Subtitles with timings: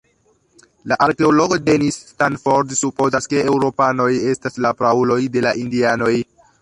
[0.93, 6.15] La arkeologo Dennis Stanford supozas, ke eŭropanoj estas la prauloj de la indianoj.